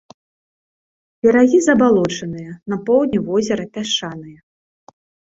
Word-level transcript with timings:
Берагі 1.27 1.59
забалочаныя, 1.67 2.51
на 2.73 2.79
поўдні 2.87 3.19
возера 3.29 3.63
пясчаныя. 3.77 4.39